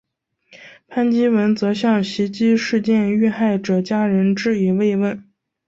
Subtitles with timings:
[0.87, 5.29] 潘基文则向袭击事件遇害者家人致以慰问。